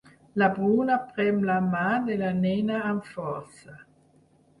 [0.41, 3.77] La Bruna prem la mà de la nena amb força.